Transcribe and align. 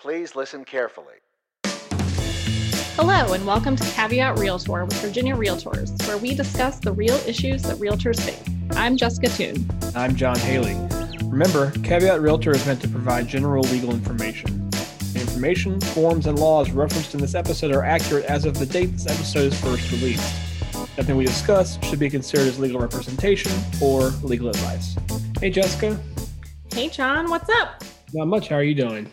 Please 0.00 0.36
listen 0.36 0.64
carefully. 0.64 1.14
Hello, 2.94 3.32
and 3.32 3.44
welcome 3.44 3.74
to 3.74 3.82
Caveat 3.94 4.38
Realtor 4.38 4.84
with 4.84 5.00
Virginia 5.02 5.34
Realtors, 5.34 6.06
where 6.06 6.16
we 6.16 6.36
discuss 6.36 6.78
the 6.78 6.92
real 6.92 7.16
issues 7.26 7.64
that 7.64 7.78
realtors 7.78 8.20
face. 8.20 8.40
I'm 8.76 8.96
Jessica 8.96 9.28
Toon. 9.28 9.68
I'm 9.96 10.14
John 10.14 10.38
Haley. 10.38 10.76
Remember, 11.24 11.72
Caveat 11.82 12.20
Realtor 12.20 12.52
is 12.52 12.64
meant 12.64 12.80
to 12.82 12.88
provide 12.88 13.26
general 13.26 13.64
legal 13.64 13.90
information. 13.90 14.70
The 14.70 15.20
information, 15.20 15.80
forms, 15.80 16.28
and 16.28 16.38
laws 16.38 16.70
referenced 16.70 17.14
in 17.14 17.20
this 17.20 17.34
episode 17.34 17.74
are 17.74 17.82
accurate 17.82 18.26
as 18.26 18.44
of 18.44 18.56
the 18.56 18.66
date 18.66 18.92
this 18.92 19.08
episode 19.08 19.52
is 19.52 19.60
first 19.60 19.90
released. 19.90 20.32
Nothing 20.96 21.16
we 21.16 21.24
discuss 21.24 21.76
should 21.84 21.98
be 21.98 22.08
considered 22.08 22.46
as 22.46 22.60
legal 22.60 22.80
representation 22.80 23.50
or 23.82 24.10
legal 24.22 24.48
advice. 24.48 24.94
Hey, 25.40 25.50
Jessica. 25.50 25.98
Hey, 26.72 26.88
John, 26.88 27.28
what's 27.28 27.48
up? 27.48 27.82
Not 28.14 28.28
much. 28.28 28.46
How 28.46 28.54
are 28.54 28.62
you 28.62 28.76
doing? 28.76 29.10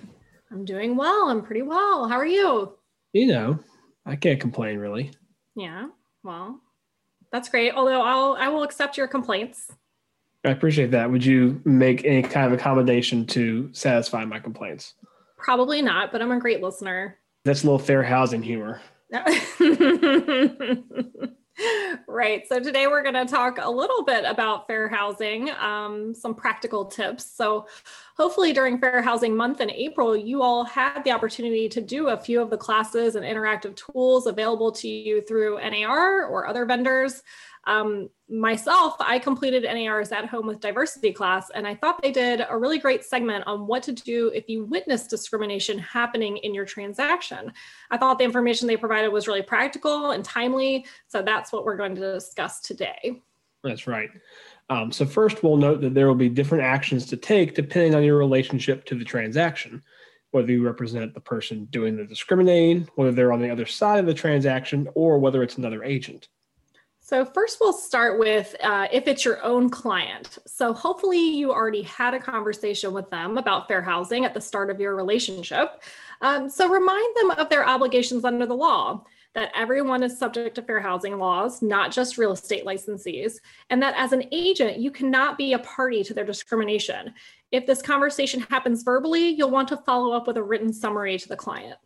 I'm 0.51 0.65
doing 0.65 0.95
well. 0.95 1.29
I'm 1.29 1.41
pretty 1.41 1.61
well. 1.61 2.07
How 2.07 2.15
are 2.15 2.25
you? 2.25 2.73
You 3.13 3.27
know, 3.27 3.59
I 4.05 4.15
can't 4.15 4.39
complain 4.39 4.77
really. 4.77 5.11
Yeah, 5.55 5.87
well, 6.23 6.61
that's 7.31 7.49
great. 7.49 7.73
Although 7.73 8.01
I'll 8.01 8.35
I 8.39 8.49
will 8.49 8.63
accept 8.63 8.97
your 8.97 9.07
complaints. 9.07 9.71
I 10.43 10.49
appreciate 10.49 10.91
that. 10.91 11.09
Would 11.09 11.25
you 11.25 11.59
make 11.65 12.05
any 12.05 12.21
kind 12.21 12.45
of 12.45 12.53
accommodation 12.53 13.25
to 13.27 13.69
satisfy 13.73 14.25
my 14.25 14.39
complaints? 14.39 14.93
Probably 15.37 15.81
not, 15.81 16.11
but 16.11 16.21
I'm 16.21 16.31
a 16.31 16.39
great 16.39 16.61
listener. 16.61 17.17
That's 17.45 17.63
a 17.63 17.65
little 17.65 17.79
fair 17.79 18.03
housing 18.03 18.43
humor. 18.43 18.81
right. 22.07 22.47
So 22.47 22.59
today 22.59 22.87
we're 22.87 23.03
going 23.03 23.15
to 23.15 23.25
talk 23.25 23.59
a 23.61 23.69
little 23.69 24.03
bit 24.03 24.25
about 24.25 24.67
fair 24.67 24.89
housing, 24.89 25.49
um, 25.51 26.13
some 26.13 26.35
practical 26.35 26.85
tips. 26.85 27.25
So 27.25 27.67
hopefully 28.17 28.51
during 28.51 28.79
Fair 28.79 29.01
Housing 29.01 29.35
Month 29.35 29.61
in 29.61 29.71
April, 29.71 30.15
you 30.17 30.41
all 30.41 30.65
had 30.65 31.03
the 31.03 31.11
opportunity 31.11 31.69
to 31.69 31.81
do 31.81 32.09
a 32.09 32.17
few 32.17 32.41
of 32.41 32.49
the 32.49 32.57
classes 32.57 33.15
and 33.15 33.25
interactive 33.25 33.75
tools 33.75 34.27
available 34.27 34.71
to 34.73 34.87
you 34.87 35.21
through 35.21 35.59
NAR 35.59 36.25
or 36.25 36.47
other 36.47 36.65
vendors. 36.65 37.23
Um, 37.67 38.09
myself, 38.29 38.95
I 38.99 39.17
completed 39.19 39.63
NAR's 39.63 40.11
at 40.11 40.27
home 40.27 40.45
with 40.45 40.59
diversity 40.59 41.11
class, 41.11 41.49
and 41.49 41.67
I 41.67 41.75
thought 41.75 42.01
they 42.01 42.11
did 42.11 42.45
a 42.47 42.57
really 42.57 42.77
great 42.77 43.03
segment 43.03 43.45
on 43.47 43.67
what 43.67 43.83
to 43.83 43.91
do 43.91 44.31
if 44.35 44.47
you 44.47 44.65
witness 44.65 45.07
discrimination 45.07 45.79
happening 45.79 46.37
in 46.37 46.53
your 46.53 46.65
transaction. 46.65 47.51
I 47.89 47.97
thought 47.97 48.19
the 48.19 48.25
information 48.25 48.67
they 48.67 48.77
provided 48.77 49.09
was 49.09 49.27
really 49.27 49.41
practical 49.41 50.11
and 50.11 50.23
timely. 50.23 50.85
So 51.07 51.21
that's 51.21 51.51
what 51.51 51.65
we're 51.65 51.77
going 51.77 51.95
to 51.95 52.13
discuss 52.13 52.61
today. 52.61 53.21
That's 53.63 53.87
right. 53.87 54.11
Um, 54.69 54.91
so, 54.91 55.05
first, 55.05 55.43
we'll 55.43 55.57
note 55.57 55.81
that 55.81 55.93
there 55.93 56.07
will 56.07 56.15
be 56.15 56.29
different 56.29 56.63
actions 56.63 57.05
to 57.07 57.17
take 57.17 57.55
depending 57.55 57.95
on 57.95 58.03
your 58.03 58.17
relationship 58.17 58.85
to 58.85 58.95
the 58.95 59.05
transaction, 59.05 59.81
whether 60.31 60.51
you 60.51 60.63
represent 60.63 61.13
the 61.13 61.19
person 61.19 61.65
doing 61.71 61.95
the 61.97 62.05
discriminating, 62.05 62.87
whether 62.95 63.11
they're 63.11 63.33
on 63.33 63.41
the 63.41 63.49
other 63.49 63.65
side 63.65 63.99
of 63.99 64.05
the 64.05 64.13
transaction, 64.13 64.87
or 64.93 65.17
whether 65.17 65.41
it's 65.41 65.57
another 65.57 65.83
agent. 65.83 66.29
So, 67.05 67.23
first, 67.23 67.59
we'll 67.61 67.71
start 67.71 68.17
with 68.17 68.55
uh, 68.63 68.87
if 68.91 69.07
it's 69.07 69.23
your 69.23 69.43
own 69.43 69.69
client. 69.69 70.39
So, 70.47 70.73
hopefully, 70.73 71.19
you 71.19 71.51
already 71.51 71.83
had 71.83 72.15
a 72.15 72.19
conversation 72.19 72.93
with 72.93 73.11
them 73.11 73.37
about 73.37 73.67
fair 73.67 73.83
housing 73.83 74.25
at 74.25 74.33
the 74.33 74.41
start 74.41 74.71
of 74.71 74.79
your 74.79 74.95
relationship. 74.95 75.83
Um, 76.21 76.49
so, 76.49 76.67
remind 76.67 77.15
them 77.15 77.29
of 77.29 77.47
their 77.49 77.63
obligations 77.63 78.25
under 78.25 78.47
the 78.47 78.55
law 78.55 79.05
that 79.35 79.51
everyone 79.53 80.01
is 80.01 80.17
subject 80.17 80.55
to 80.55 80.63
fair 80.63 80.79
housing 80.79 81.19
laws, 81.19 81.61
not 81.61 81.91
just 81.91 82.17
real 82.17 82.31
estate 82.31 82.65
licensees, 82.65 83.35
and 83.69 83.83
that 83.83 83.93
as 83.95 84.11
an 84.11 84.23
agent, 84.31 84.79
you 84.79 84.89
cannot 84.89 85.37
be 85.37 85.53
a 85.53 85.59
party 85.59 86.03
to 86.05 86.13
their 86.15 86.25
discrimination. 86.25 87.13
If 87.51 87.67
this 87.67 87.83
conversation 87.83 88.39
happens 88.49 88.81
verbally, 88.81 89.29
you'll 89.29 89.51
want 89.51 89.67
to 89.67 89.77
follow 89.77 90.13
up 90.13 90.25
with 90.25 90.37
a 90.37 90.43
written 90.43 90.73
summary 90.73 91.19
to 91.19 91.29
the 91.29 91.35
client. 91.35 91.77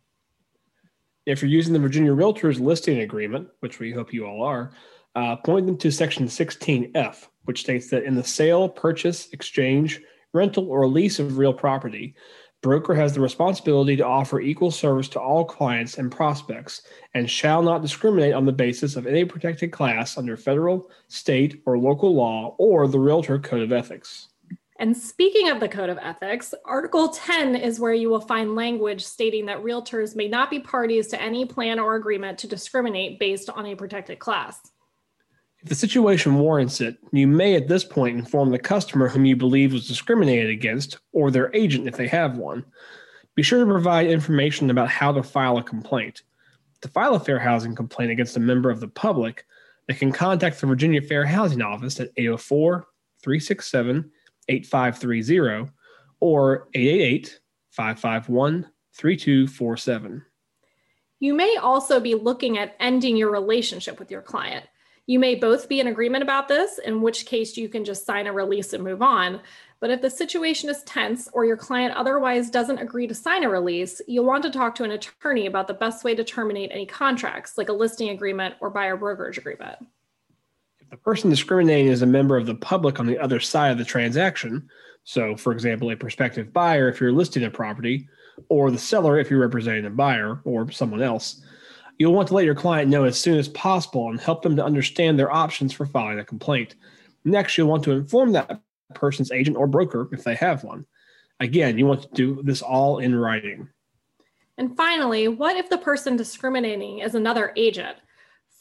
If 1.26 1.42
you're 1.42 1.52
using 1.52 1.74
the 1.74 1.80
Virginia 1.80 2.12
Realtors 2.12 2.62
listing 2.62 3.02
agreement, 3.02 3.50
which 3.60 3.80
we 3.80 3.92
hope 3.92 4.14
you 4.14 4.26
all 4.26 4.42
are, 4.44 4.72
uh, 5.16 5.36
point 5.38 5.66
them 5.66 5.78
to 5.78 5.92
section 5.92 6.26
16F, 6.26 7.28
which 7.46 7.62
states 7.62 7.90
that 7.90 8.04
in 8.04 8.16
the 8.16 8.24
sale, 8.24 8.70
purchase, 8.70 9.30
exchange, 9.32 10.02
rental, 10.34 10.70
or 10.70 10.88
lease 10.88 11.20
of 11.20 11.38
real 11.38 11.54
property, 11.54 12.16
broker 12.62 12.94
has 12.94 13.14
the 13.14 13.22
responsibility 13.22 13.96
to 13.96 14.06
offer 14.06 14.42
equal 14.42 14.72
service 14.72 15.08
to 15.10 15.20
all 15.20 15.46
clients 15.46 15.98
and 15.98 16.12
prospects 16.12 16.82
and 17.14 17.30
shall 17.30 17.64
not 17.64 17.82
discriminate 17.82 18.34
on 18.34 18.46
the 18.46 18.52
basis 18.52 18.96
of 18.96 19.08
any 19.08 19.24
protected 19.24 19.72
class 19.72 20.18
under 20.18 20.36
federal, 20.36 20.90
state, 21.08 21.62
or 21.66 21.78
local 21.78 22.14
law 22.14 22.56
or 22.58 22.88
the 22.88 23.00
Realtor 23.00 23.40
Code 23.40 23.62
of 23.62 23.72
Ethics. 23.72 24.28
And 24.78 24.96
speaking 24.96 25.50
of 25.50 25.60
the 25.60 25.68
Code 25.68 25.90
of 25.90 25.98
Ethics, 26.02 26.54
Article 26.64 27.10
10 27.10 27.56
is 27.56 27.82
where 27.82 27.94
you 27.94 28.10
will 28.10 28.22
find 28.22 28.56
language 28.56 29.04
stating 29.04 29.46
that 29.48 29.62
realtors 29.62 30.16
may 30.16 30.30
not 30.30 30.50
be 30.50 30.60
parties 30.60 31.08
to 31.08 31.22
any 31.22 31.46
plan 31.46 31.80
or 31.80 31.96
agreement 31.96 32.38
to 32.40 32.48
discriminate 32.48 33.20
based 33.20 33.50
on 33.50 33.66
a 33.66 33.76
protected 33.76 34.20
class. 34.20 34.60
If 35.62 35.70
the 35.70 35.76
situation 35.76 36.40
warrants 36.40 36.80
it, 36.80 36.98
you 37.12 37.28
may 37.28 37.56
at 37.56 37.68
this 37.68 37.84
point 37.84 38.18
inform 38.18 38.50
the 38.50 38.60
customer 38.60 39.10
whom 39.10 39.26
you 39.26 39.36
believe 39.36 39.74
was 39.74 39.88
discriminated 39.88 40.50
against 40.50 41.00
or 41.12 41.32
their 41.32 41.54
agent 41.54 41.88
if 41.88 41.98
they 41.98 42.08
have 42.08 42.38
one. 42.38 42.66
Be 43.36 43.44
sure 43.44 43.60
to 43.60 43.70
provide 43.70 44.08
information 44.08 44.70
about 44.70 44.90
how 44.90 45.12
to 45.12 45.22
file 45.22 45.58
a 45.58 45.64
complaint. 45.64 46.24
To 46.82 46.88
file 46.88 47.16
a 47.16 47.20
fair 47.20 47.40
housing 47.40 47.76
complaint 47.76 48.12
against 48.12 48.38
a 48.38 48.40
member 48.40 48.70
of 48.70 48.80
the 48.80 48.88
public, 48.88 49.46
they 49.88 49.94
can 49.94 50.14
contact 50.14 50.62
the 50.62 50.68
Virginia 50.68 51.02
Fair 51.02 51.26
Housing 51.26 51.62
Office 51.62 52.00
at 52.00 52.12
804 52.16 52.88
367 53.22 54.12
8530 54.48 55.72
or 56.22 56.70
888 56.74 57.40
551 57.72 58.68
3247. 58.94 60.26
You 61.20 61.34
may 61.34 61.58
also 61.62 62.00
be 62.00 62.16
looking 62.16 62.58
at 62.58 62.78
ending 62.80 63.18
your 63.18 63.32
relationship 63.32 64.00
with 64.00 64.10
your 64.10 64.22
client. 64.22 64.66
You 65.10 65.18
may 65.18 65.34
both 65.34 65.68
be 65.68 65.80
in 65.80 65.88
agreement 65.88 66.22
about 66.22 66.48
this, 66.48 66.78
in 66.78 67.02
which 67.02 67.26
case 67.26 67.58
you 67.58 67.68
can 67.68 67.84
just 67.84 68.06
sign 68.06 68.28
a 68.28 68.32
release 68.32 68.74
and 68.74 68.84
move 68.84 69.02
on. 69.02 69.42
But 69.80 69.90
if 69.90 70.04
the 70.04 70.10
situation 70.12 70.70
is 70.70 70.84
tense 70.84 71.28
or 71.34 71.46
your 71.46 71.58
client 71.58 71.96
otherwise 71.96 72.52
doesn't 72.52 72.78
agree 72.78 73.08
to 73.08 73.16
sign 73.16 73.44
a 73.44 73.50
release, 73.50 74.04
you'll 74.06 74.26
want 74.26 74.44
to 74.44 74.52
talk 74.52 74.76
to 74.76 74.84
an 74.84 74.92
attorney 74.92 75.48
about 75.48 75.68
the 75.68 75.74
best 75.74 76.04
way 76.04 76.14
to 76.14 76.24
terminate 76.24 76.70
any 76.72 76.86
contracts, 76.86 77.58
like 77.58 77.70
a 77.70 77.74
listing 77.74 78.10
agreement 78.10 78.54
or 78.62 78.70
buyer 78.70 78.96
brokerage 78.96 79.40
agreement. 79.40 79.78
If 80.80 80.92
the 80.92 80.98
person 80.98 81.32
discriminating 81.32 81.88
is 81.88 82.04
a 82.04 82.06
member 82.06 82.38
of 82.38 82.46
the 82.46 82.54
public 82.54 83.00
on 83.00 83.08
the 83.08 83.18
other 83.18 83.40
side 83.40 83.72
of 83.72 83.80
the 83.80 83.86
transaction, 83.86 84.70
so 85.06 85.36
for 85.36 85.54
example, 85.54 85.90
a 85.90 85.96
prospective 85.96 86.54
buyer 86.54 86.88
if 86.88 87.02
you're 87.02 87.12
listing 87.12 87.46
a 87.46 87.50
property, 87.50 88.08
or 88.48 88.70
the 88.70 88.78
seller 88.78 89.18
if 89.18 89.32
you're 89.32 89.40
representing 89.40 89.88
a 89.88 89.90
buyer 89.90 90.40
or 90.46 90.70
someone 90.70 91.02
else, 91.02 91.42
You'll 92.00 92.14
want 92.14 92.30
to 92.30 92.34
let 92.34 92.46
your 92.46 92.56
client 92.56 92.90
know 92.90 93.04
as 93.04 93.20
soon 93.20 93.38
as 93.38 93.50
possible 93.50 94.10
and 94.10 94.22
help 94.22 94.42
them 94.42 94.56
to 94.56 94.64
understand 94.64 95.20
their 95.20 95.32
options 95.32 95.74
for 95.74 95.86
filing 95.86 96.18
a 96.18 96.24
complaint. 96.24 96.76
Next, 97.26 97.58
you'll 97.58 97.68
want 97.68 97.84
to 97.84 97.92
inform 97.92 98.32
that 98.32 98.62
person's 98.96 99.34
agent 99.34 99.58
or 99.58 99.68
broker 99.68 100.08
if 100.14 100.24
they 100.24 100.36
have 100.36 100.64
one. 100.64 100.86
Again, 101.42 101.78
you 101.78 101.86
want 101.86 102.04
to 102.04 102.10
do 102.14 102.42
this 102.42 102.62
all 102.62 103.00
in 103.00 103.14
writing. 103.14 103.68
And 104.58 104.76
finally, 104.78 105.28
what 105.28 105.58
if 105.58 105.70
the 105.70 105.78
person 105.78 106.16
discriminating 106.16 107.00
is 107.00 107.16
another 107.16 107.52
agent? 107.58 107.98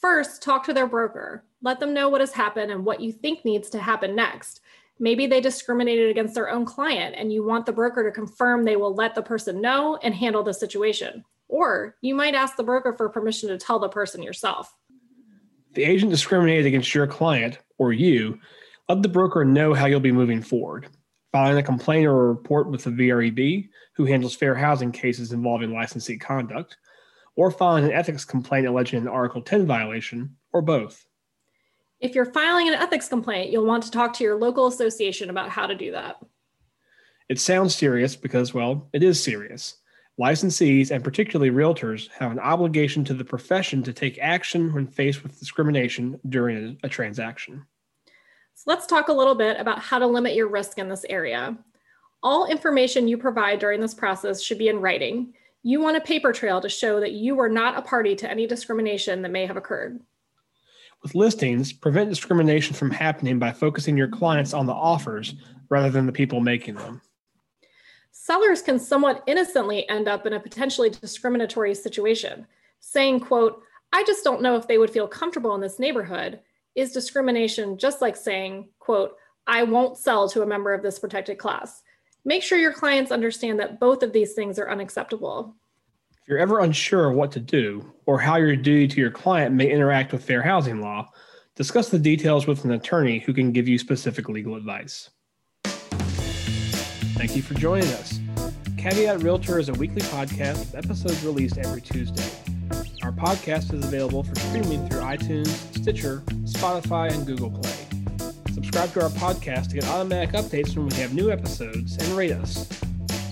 First, 0.01 0.41
talk 0.41 0.65
to 0.65 0.73
their 0.73 0.87
broker. 0.87 1.45
Let 1.61 1.79
them 1.79 1.93
know 1.93 2.09
what 2.09 2.21
has 2.21 2.33
happened 2.33 2.71
and 2.71 2.85
what 2.85 2.99
you 2.99 3.13
think 3.13 3.45
needs 3.45 3.69
to 3.69 3.79
happen 3.79 4.15
next. 4.15 4.59
Maybe 4.99 5.27
they 5.27 5.39
discriminated 5.39 6.09
against 6.09 6.35
their 6.35 6.49
own 6.49 6.65
client 6.65 7.15
and 7.17 7.31
you 7.31 7.45
want 7.45 7.65
the 7.65 7.71
broker 7.71 8.03
to 8.03 8.11
confirm 8.11 8.63
they 8.63 8.75
will 8.75 8.93
let 8.93 9.15
the 9.15 9.21
person 9.21 9.61
know 9.61 9.97
and 10.03 10.13
handle 10.13 10.43
the 10.43 10.53
situation. 10.53 11.23
Or 11.49 11.95
you 12.01 12.15
might 12.15 12.35
ask 12.35 12.55
the 12.55 12.63
broker 12.63 12.93
for 12.93 13.09
permission 13.09 13.49
to 13.49 13.57
tell 13.57 13.79
the 13.79 13.89
person 13.89 14.23
yourself. 14.23 14.73
The 15.73 15.83
agent 15.83 16.11
discriminated 16.11 16.65
against 16.65 16.95
your 16.95 17.07
client 17.07 17.57
or 17.77 17.91
you. 17.91 18.39
Let 18.87 19.01
the 19.01 19.09
broker 19.09 19.43
know 19.43 19.73
how 19.73 19.87
you'll 19.87 19.99
be 19.99 20.11
moving 20.11 20.41
forward. 20.41 20.87
Filing 21.31 21.57
a 21.57 21.63
complaint 21.63 22.07
or 22.07 22.21
a 22.21 22.29
report 22.29 22.71
with 22.71 22.83
the 22.83 22.89
VREB, 22.89 23.69
who 23.93 24.05
handles 24.05 24.35
fair 24.35 24.55
housing 24.55 24.91
cases 24.91 25.31
involving 25.31 25.73
licensee 25.73 26.17
conduct, 26.17 26.77
or 27.35 27.51
filing 27.51 27.85
an 27.85 27.91
ethics 27.91 28.25
complaint 28.25 28.65
alleging 28.65 29.01
an 29.01 29.07
Article 29.07 29.41
10 29.41 29.67
violation, 29.67 30.35
or 30.53 30.61
both. 30.61 31.05
If 31.99 32.15
you're 32.15 32.25
filing 32.25 32.67
an 32.67 32.73
ethics 32.73 33.09
complaint, 33.09 33.51
you'll 33.51 33.65
want 33.65 33.83
to 33.83 33.91
talk 33.91 34.13
to 34.13 34.23
your 34.23 34.37
local 34.37 34.67
association 34.67 35.29
about 35.29 35.49
how 35.49 35.67
to 35.67 35.75
do 35.75 35.91
that. 35.91 36.17
It 37.27 37.39
sounds 37.39 37.75
serious 37.75 38.15
because, 38.15 38.53
well, 38.53 38.89
it 38.91 39.03
is 39.03 39.23
serious. 39.23 39.77
Licensees, 40.19 40.91
and 40.91 41.03
particularly 41.03 41.49
realtors, 41.49 42.09
have 42.11 42.31
an 42.31 42.39
obligation 42.39 43.05
to 43.05 43.13
the 43.13 43.23
profession 43.23 43.81
to 43.83 43.93
take 43.93 44.19
action 44.19 44.73
when 44.73 44.85
faced 44.85 45.23
with 45.23 45.39
discrimination 45.39 46.19
during 46.27 46.77
a, 46.83 46.87
a 46.87 46.89
transaction. 46.89 47.65
So 48.55 48.63
let's 48.67 48.85
talk 48.85 49.07
a 49.07 49.13
little 49.13 49.35
bit 49.35 49.57
about 49.59 49.79
how 49.79 49.97
to 49.97 50.05
limit 50.05 50.35
your 50.35 50.49
risk 50.49 50.77
in 50.77 50.89
this 50.89 51.05
area. 51.09 51.57
All 52.21 52.47
information 52.47 53.07
you 53.07 53.17
provide 53.17 53.59
during 53.59 53.79
this 53.79 53.93
process 53.93 54.41
should 54.41 54.57
be 54.57 54.67
in 54.67 54.81
writing. 54.81 55.33
You 55.63 55.79
want 55.79 55.95
a 55.95 56.01
paper 56.01 56.33
trail 56.33 56.59
to 56.59 56.67
show 56.67 56.99
that 56.99 57.13
you 57.13 57.35
were 57.35 57.47
not 57.47 57.77
a 57.77 57.81
party 57.81 58.15
to 58.17 58.29
any 58.29 58.45
discrimination 58.45 59.21
that 59.21 59.31
may 59.31 59.45
have 59.45 59.55
occurred. 59.55 60.01
With 61.01 61.15
listings, 61.15 61.71
prevent 61.71 62.09
discrimination 62.09 62.75
from 62.75 62.91
happening 62.91 63.39
by 63.39 63.53
focusing 63.53 63.95
your 63.95 64.09
clients 64.09 64.53
on 64.53 64.65
the 64.65 64.73
offers 64.73 65.35
rather 65.69 65.89
than 65.89 66.05
the 66.05 66.11
people 66.11 66.41
making 66.41 66.75
them. 66.75 67.01
Sellers 68.29 68.61
can 68.61 68.77
somewhat 68.77 69.23
innocently 69.25 69.89
end 69.89 70.07
up 70.07 70.27
in 70.27 70.33
a 70.33 70.39
potentially 70.39 70.91
discriminatory 70.91 71.73
situation. 71.73 72.45
Saying, 72.79 73.21
quote, 73.21 73.63
I 73.91 74.03
just 74.03 74.23
don't 74.23 74.43
know 74.43 74.55
if 74.55 74.67
they 74.67 74.77
would 74.77 74.91
feel 74.91 75.07
comfortable 75.07 75.55
in 75.55 75.61
this 75.61 75.79
neighborhood 75.79 76.39
is 76.75 76.91
discrimination, 76.91 77.75
just 77.75 78.03
like 78.03 78.15
saying, 78.15 78.69
quote, 78.77 79.15
I 79.47 79.63
won't 79.63 79.97
sell 79.97 80.29
to 80.29 80.43
a 80.43 80.45
member 80.45 80.75
of 80.75 80.83
this 80.83 80.99
protected 80.99 81.39
class. 81.39 81.81
Make 82.23 82.43
sure 82.43 82.59
your 82.59 82.71
clients 82.71 83.11
understand 83.11 83.59
that 83.61 83.79
both 83.79 84.03
of 84.03 84.13
these 84.13 84.33
things 84.33 84.59
are 84.59 84.69
unacceptable. 84.69 85.55
If 86.21 86.27
you're 86.27 86.37
ever 86.37 86.59
unsure 86.59 87.11
what 87.11 87.31
to 87.31 87.39
do 87.39 87.91
or 88.05 88.19
how 88.19 88.35
your 88.35 88.55
duty 88.55 88.87
to 88.89 89.01
your 89.01 89.09
client 89.09 89.55
may 89.55 89.71
interact 89.71 90.11
with 90.11 90.23
fair 90.23 90.43
housing 90.43 90.81
law, 90.81 91.09
discuss 91.55 91.89
the 91.89 91.97
details 91.97 92.45
with 92.45 92.63
an 92.63 92.73
attorney 92.73 93.17
who 93.17 93.33
can 93.33 93.51
give 93.51 93.67
you 93.67 93.79
specific 93.79 94.29
legal 94.29 94.55
advice. 94.55 95.09
Thank 97.19 97.35
you 97.35 97.41
for 97.41 97.53
joining 97.55 97.89
us. 97.89 98.17
Caveat 98.77 99.21
Realtor 99.23 99.59
is 99.59 99.67
a 99.67 99.73
weekly 99.73 100.01
podcast 100.03 100.59
with 100.59 100.73
episodes 100.73 101.21
released 101.21 101.57
every 101.57 101.81
Tuesday. 101.81 102.23
Our 103.03 103.11
podcast 103.11 103.73
is 103.73 103.83
available 103.83 104.23
for 104.23 104.33
streaming 104.39 104.87
through 104.87 105.01
iTunes, 105.01 105.49
Stitcher, 105.75 106.23
Spotify, 106.45 107.11
and 107.11 107.27
Google 107.27 107.51
Play. 107.51 107.75
Subscribe 108.53 108.93
to 108.93 109.03
our 109.03 109.09
podcast 109.09 109.67
to 109.71 109.75
get 109.75 109.85
automatic 109.87 110.29
updates 110.29 110.77
when 110.77 110.87
we 110.87 110.95
have 110.95 111.13
new 111.13 111.29
episodes 111.29 111.97
and 111.97 112.07
rate 112.15 112.31
us. 112.31 112.65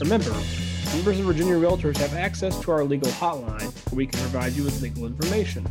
Remember, 0.01 0.31
members 0.93 1.17
of 1.19 1.25
Virginia 1.25 1.55
Realtors 1.55 1.95
have 1.95 2.13
access 2.13 2.59
to 2.59 2.71
our 2.71 2.83
legal 2.83 3.09
hotline 3.11 3.73
where 3.89 3.95
we 3.95 4.05
can 4.05 4.19
provide 4.19 4.51
you 4.51 4.65
with 4.65 4.81
legal 4.81 5.05
information. 5.05 5.65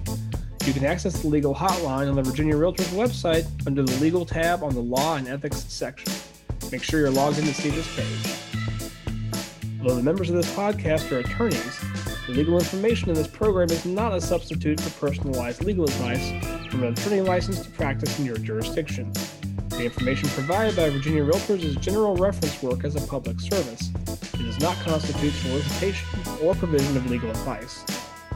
You 0.64 0.72
can 0.72 0.86
access 0.86 1.20
the 1.20 1.28
legal 1.28 1.54
hotline 1.54 2.08
on 2.08 2.14
the 2.14 2.22
Virginia 2.22 2.54
Realtors 2.54 2.88
website 2.94 3.46
under 3.66 3.82
the 3.82 3.94
Legal 4.00 4.24
tab 4.24 4.62
on 4.62 4.72
the 4.72 4.80
Law 4.80 5.16
and 5.16 5.28
Ethics 5.28 5.66
section. 5.68 6.10
Make 6.72 6.82
sure 6.82 7.00
you're 7.00 7.10
logged 7.10 7.38
in 7.38 7.44
to 7.44 7.54
see 7.54 7.70
this 7.70 7.86
page. 7.94 8.36
Although 9.80 9.96
the 9.96 10.02
members 10.02 10.30
of 10.30 10.36
this 10.36 10.52
podcast 10.52 11.12
are 11.12 11.18
attorneys, 11.18 11.80
the 12.26 12.32
legal 12.32 12.58
information 12.58 13.08
in 13.08 13.14
this 13.14 13.28
program 13.28 13.70
is 13.70 13.86
not 13.86 14.12
a 14.12 14.20
substitute 14.20 14.80
for 14.80 15.06
personalized 15.06 15.62
legal 15.64 15.84
advice 15.84 16.28
from 16.68 16.82
an 16.82 16.92
attorney 16.92 17.20
licensed 17.20 17.64
to 17.64 17.70
practice 17.70 18.18
in 18.18 18.24
your 18.24 18.36
jurisdiction. 18.36 19.12
The 19.68 19.84
information 19.84 20.28
provided 20.30 20.74
by 20.74 20.90
Virginia 20.90 21.24
Realtors 21.24 21.62
is 21.62 21.76
general 21.76 22.16
reference 22.16 22.60
work 22.62 22.82
as 22.82 22.96
a 22.96 23.06
public 23.06 23.38
service. 23.38 23.90
It 24.34 24.42
does 24.42 24.58
not 24.58 24.76
constitute 24.78 25.34
solicitation 25.34 26.08
or 26.42 26.56
provision 26.56 26.96
of 26.96 27.08
legal 27.08 27.30
advice. 27.30 27.84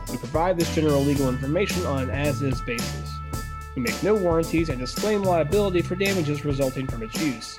We 0.09 0.19
provide 0.19 0.59
this 0.59 0.73
general 0.73 1.01
legal 1.01 1.29
information 1.29 1.85
on 1.85 2.05
an 2.05 2.11
as 2.11 2.43
is 2.43 2.61
basis. 2.63 3.11
We 3.75 3.83
make 3.83 4.01
no 4.05 4.15
warranties 4.15 4.69
and 4.69 4.79
disclaim 4.79 5.23
liability 5.23 5.83
for 5.83 5.97
damages 5.97 6.45
resulting 6.45 6.87
from 6.87 7.03
its 7.03 7.21
use. 7.21 7.59